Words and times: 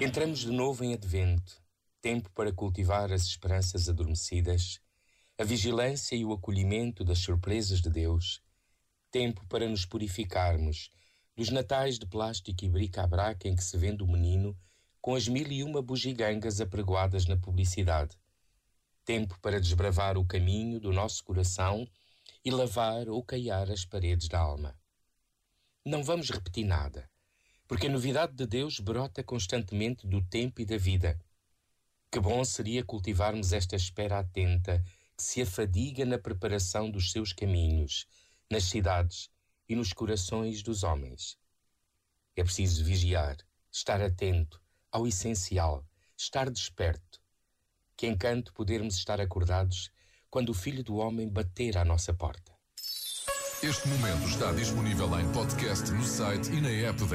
Entramos 0.00 0.40
de 0.40 0.50
novo 0.50 0.82
em 0.82 0.92
advento, 0.92 1.62
tempo 2.02 2.28
para 2.32 2.52
cultivar 2.52 3.12
as 3.12 3.22
esperanças 3.22 3.88
adormecidas, 3.88 4.80
a 5.38 5.44
vigilância 5.44 6.16
e 6.16 6.24
o 6.24 6.32
acolhimento 6.32 7.04
das 7.04 7.20
surpresas 7.20 7.80
de 7.80 7.88
Deus, 7.88 8.42
tempo 9.12 9.46
para 9.46 9.68
nos 9.68 9.86
purificarmos 9.86 10.90
dos 11.36 11.48
natais 11.50 11.96
de 11.96 12.06
plástico 12.06 12.64
e 12.64 12.68
bric-a-brac 12.68 13.48
em 13.48 13.54
que 13.54 13.62
se 13.62 13.78
vende 13.78 14.02
o 14.02 14.08
menino 14.08 14.58
com 15.00 15.14
as 15.14 15.28
mil 15.28 15.46
e 15.46 15.62
uma 15.62 15.80
bugigangas 15.80 16.60
apregoadas 16.60 17.26
na 17.26 17.36
publicidade, 17.36 18.18
tempo 19.04 19.38
para 19.40 19.60
desbravar 19.60 20.18
o 20.18 20.26
caminho 20.26 20.80
do 20.80 20.92
nosso 20.92 21.22
coração 21.22 21.86
e 22.44 22.50
lavar 22.50 23.08
ou 23.08 23.22
caiar 23.22 23.70
as 23.70 23.84
paredes 23.84 24.26
da 24.28 24.40
alma. 24.40 24.76
Não 25.86 26.02
vamos 26.02 26.30
repetir 26.30 26.64
nada 26.64 27.08
porque 27.66 27.86
a 27.86 27.90
novidade 27.90 28.34
de 28.34 28.46
Deus 28.46 28.78
brota 28.80 29.22
constantemente 29.22 30.06
do 30.06 30.22
tempo 30.22 30.60
e 30.60 30.64
da 30.64 30.76
vida. 30.76 31.18
Que 32.10 32.20
bom 32.20 32.44
seria 32.44 32.84
cultivarmos 32.84 33.52
esta 33.52 33.74
espera 33.74 34.18
atenta 34.18 34.84
que 35.16 35.22
se 35.22 35.42
afadiga 35.42 36.04
na 36.04 36.18
preparação 36.18 36.90
dos 36.90 37.10
seus 37.10 37.32
caminhos, 37.32 38.06
nas 38.50 38.64
cidades 38.64 39.30
e 39.68 39.74
nos 39.74 39.92
corações 39.92 40.62
dos 40.62 40.82
homens. 40.82 41.38
É 42.36 42.42
preciso 42.42 42.84
vigiar, 42.84 43.36
estar 43.70 44.00
atento 44.02 44.60
ao 44.90 45.06
essencial, 45.06 45.84
estar 46.16 46.50
desperto. 46.50 47.20
Que 47.96 48.06
encanto 48.06 48.52
podermos 48.52 48.96
estar 48.96 49.20
acordados 49.20 49.90
quando 50.28 50.50
o 50.50 50.54
Filho 50.54 50.82
do 50.82 50.96
Homem 50.96 51.28
bater 51.28 51.78
à 51.78 51.84
nossa 51.84 52.12
porta. 52.12 52.52
Este 53.62 53.88
momento 53.88 54.28
está 54.28 54.52
disponível 54.52 55.08
em 55.18 55.32
podcast 55.32 55.90
no 55.90 56.04
site 56.04 56.50
e 56.52 56.60
na 56.60 56.68
app 56.68 56.98
da 56.98 57.06